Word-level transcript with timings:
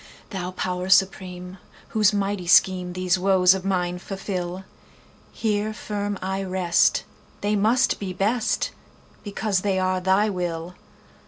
Thou 0.31 0.49
Power 0.49 0.89
Supreme, 0.89 1.59
whose 1.89 2.11
mighty 2.11 2.47
schemeThese 2.47 3.19
woes 3.19 3.53
of 3.53 3.63
mine 3.63 3.99
fulfil, 3.99 4.63
Here 5.31 5.75
firm 5.75 6.17
I 6.23 6.41
rest; 6.43 7.03
they 7.41 7.55
must 7.55 7.99
be 7.99 8.11
best, 8.11 8.71
Because 9.23 9.59
they 9.61 9.77
are 9.77 10.01
Thy 10.01 10.27
will! 10.27 10.73